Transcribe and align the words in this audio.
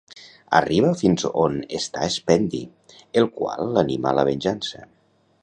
Arriba 0.59 0.93
fins 1.01 1.25
on 1.41 1.59
està 1.81 2.07
Spendi, 2.15 2.63
el 3.23 3.29
qual 3.37 3.71
l'anima 3.77 4.11
a 4.15 4.17
la 4.23 4.27
venjança. 4.33 4.85